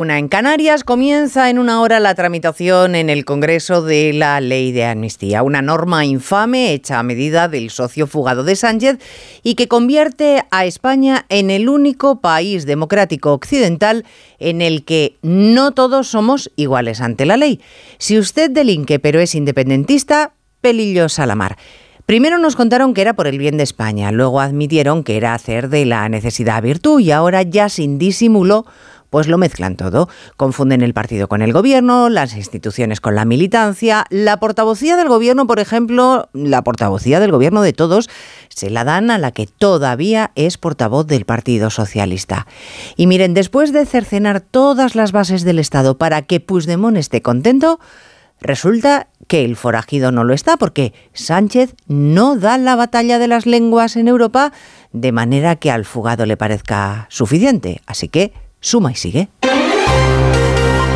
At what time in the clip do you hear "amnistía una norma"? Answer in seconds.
4.86-6.06